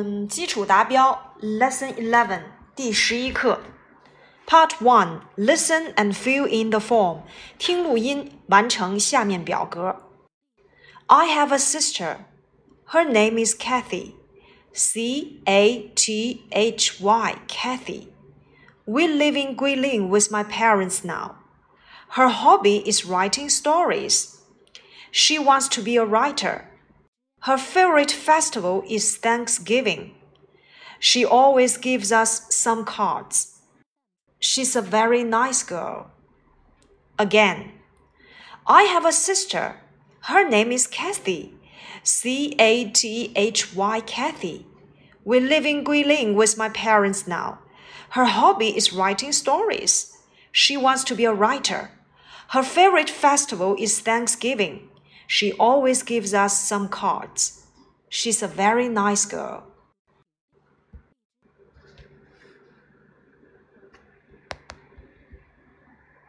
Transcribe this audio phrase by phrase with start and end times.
[0.00, 2.44] 嗯，基础达标，Lesson Eleven
[2.74, 3.60] 第十一课，
[4.46, 7.20] Part One Listen and fill in the form，
[7.58, 10.02] 听录音，完成下面表格。
[11.08, 12.20] I have a sister.
[12.86, 14.14] Her name is Kathy.
[14.72, 18.08] C A T H Y, Kathy.
[18.86, 21.36] We live in Guilin with my parents now.
[22.10, 24.36] Her hobby is writing stories.
[25.10, 26.64] She wants to be a writer.
[27.45, 30.13] her favorite festival is Thanksgiving.
[30.99, 33.59] She always gives us some cards.
[34.39, 36.11] She's a very nice girl.
[37.17, 37.71] Again,
[38.67, 39.77] I have a sister.
[40.25, 41.55] Her name is Kathy.
[42.03, 44.67] C A T H Y, Kathy.
[45.25, 47.57] We live in Guilin with my parents now.
[48.11, 50.15] Her hobby is writing stories.
[50.51, 51.89] She wants to be a writer.
[52.49, 54.89] Her favorite festival is Thanksgiving.
[55.31, 57.65] She always gives us some cards.
[58.09, 59.63] She's a very nice girl.